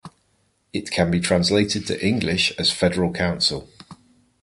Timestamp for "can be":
0.89-1.19